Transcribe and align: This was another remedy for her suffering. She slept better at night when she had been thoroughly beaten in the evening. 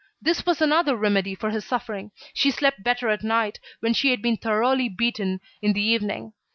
This 0.19 0.47
was 0.47 0.63
another 0.63 0.95
remedy 0.95 1.35
for 1.35 1.51
her 1.51 1.61
suffering. 1.61 2.09
She 2.33 2.49
slept 2.49 2.81
better 2.83 3.07
at 3.09 3.21
night 3.23 3.59
when 3.81 3.93
she 3.93 4.09
had 4.09 4.19
been 4.23 4.37
thoroughly 4.37 4.89
beaten 4.89 5.41
in 5.61 5.73
the 5.73 5.83
evening. 5.83 6.33